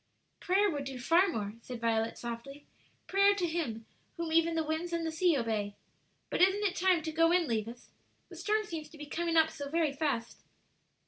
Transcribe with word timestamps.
"Prayer 0.39 0.67
would 0.67 0.85
do 0.85 0.97
far 0.97 1.27
more," 1.27 1.53
said 1.61 1.79
Violet, 1.79 2.17
softly 2.17 2.65
"prayer 3.05 3.35
to 3.35 3.45
Him 3.45 3.85
whom 4.17 4.33
even 4.33 4.55
the 4.55 4.63
winds 4.63 4.93
and 4.93 5.05
the 5.05 5.11
sea 5.11 5.37
obey. 5.37 5.75
But 6.31 6.41
isn't 6.41 6.63
it 6.63 6.75
time 6.75 7.03
to 7.03 7.11
go 7.11 7.31
in, 7.31 7.45
Levis? 7.47 7.91
the 8.27 8.35
storm 8.35 8.63
seems 8.63 8.89
to 8.89 8.97
be 8.97 9.05
coming 9.05 9.37
up 9.37 9.51
so 9.51 9.69
very 9.69 9.93
fast." 9.93 10.41